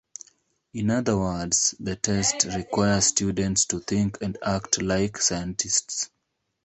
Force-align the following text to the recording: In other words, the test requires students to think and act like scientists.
In 0.73 0.89
other 0.89 1.15
words, 1.15 1.75
the 1.79 1.95
test 1.95 2.45
requires 2.45 3.05
students 3.05 3.65
to 3.65 3.79
think 3.81 4.17
and 4.23 4.35
act 4.43 4.81
like 4.81 5.19
scientists. 5.19 6.09